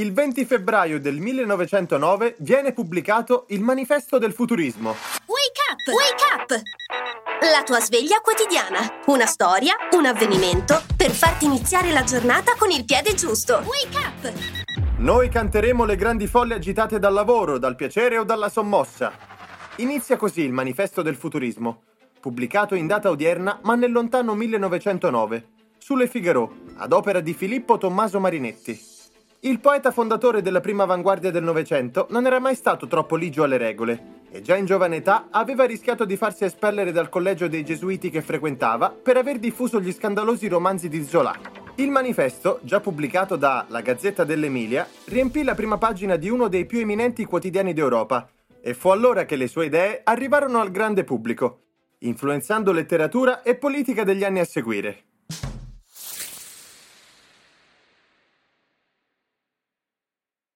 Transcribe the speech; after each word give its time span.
Il 0.00 0.14
20 0.14 0.46
febbraio 0.46 0.98
del 0.98 1.18
1909 1.18 2.36
viene 2.38 2.72
pubblicato 2.72 3.44
il 3.48 3.60
Manifesto 3.60 4.16
del 4.16 4.32
Futurismo. 4.32 4.96
Wake 5.26 5.60
up! 5.70 5.94
Wake 5.94 6.24
up! 6.34 6.62
La 7.52 7.62
tua 7.64 7.80
sveglia 7.80 8.18
quotidiana. 8.20 8.78
Una 9.08 9.26
storia, 9.26 9.74
un 9.90 10.06
avvenimento 10.06 10.80
per 10.96 11.10
farti 11.10 11.44
iniziare 11.44 11.92
la 11.92 12.02
giornata 12.02 12.54
con 12.56 12.70
il 12.70 12.86
piede 12.86 13.12
giusto. 13.12 13.62
Wake 13.66 13.98
up! 13.98 14.32
Noi 15.00 15.28
canteremo 15.28 15.84
le 15.84 15.96
grandi 15.96 16.26
folle 16.26 16.54
agitate 16.54 16.98
dal 16.98 17.12
lavoro, 17.12 17.58
dal 17.58 17.76
piacere 17.76 18.16
o 18.16 18.24
dalla 18.24 18.48
sommossa. 18.48 19.12
Inizia 19.76 20.16
così 20.16 20.40
il 20.40 20.52
Manifesto 20.54 21.02
del 21.02 21.16
Futurismo, 21.16 21.82
pubblicato 22.20 22.74
in 22.74 22.86
data 22.86 23.10
odierna 23.10 23.60
ma 23.64 23.74
nel 23.74 23.92
lontano 23.92 24.34
1909, 24.34 25.48
sulle 25.76 26.08
Figaro, 26.08 26.54
ad 26.78 26.94
opera 26.94 27.20
di 27.20 27.34
Filippo 27.34 27.76
Tommaso 27.76 28.18
Marinetti. 28.18 28.99
Il 29.42 29.58
poeta 29.58 29.90
fondatore 29.90 30.42
della 30.42 30.60
prima 30.60 30.82
avanguardia 30.82 31.30
del 31.30 31.42
Novecento 31.42 32.06
non 32.10 32.26
era 32.26 32.38
mai 32.38 32.54
stato 32.54 32.86
troppo 32.86 33.16
ligio 33.16 33.42
alle 33.42 33.56
regole 33.56 34.18
e 34.30 34.42
già 34.42 34.54
in 34.54 34.66
giovane 34.66 34.96
età 34.96 35.28
aveva 35.30 35.64
rischiato 35.64 36.04
di 36.04 36.18
farsi 36.18 36.44
espellere 36.44 36.92
dal 36.92 37.08
collegio 37.08 37.48
dei 37.48 37.64
gesuiti 37.64 38.10
che 38.10 38.20
frequentava 38.20 38.90
per 38.90 39.16
aver 39.16 39.38
diffuso 39.38 39.80
gli 39.80 39.92
scandalosi 39.92 40.46
romanzi 40.46 40.90
di 40.90 41.02
Zola. 41.04 41.34
Il 41.76 41.90
manifesto, 41.90 42.60
già 42.64 42.80
pubblicato 42.80 43.36
da 43.36 43.64
La 43.70 43.80
Gazzetta 43.80 44.24
dell'Emilia, 44.24 44.86
riempì 45.06 45.42
la 45.42 45.54
prima 45.54 45.78
pagina 45.78 46.16
di 46.16 46.28
uno 46.28 46.48
dei 46.48 46.66
più 46.66 46.80
eminenti 46.80 47.24
quotidiani 47.24 47.72
d'Europa 47.72 48.28
e 48.60 48.74
fu 48.74 48.90
allora 48.90 49.24
che 49.24 49.36
le 49.36 49.46
sue 49.46 49.64
idee 49.64 50.02
arrivarono 50.04 50.60
al 50.60 50.70
grande 50.70 51.02
pubblico, 51.02 51.62
influenzando 52.00 52.72
letteratura 52.72 53.40
e 53.40 53.54
politica 53.56 54.04
degli 54.04 54.22
anni 54.22 54.40
a 54.40 54.44
seguire. 54.44 55.04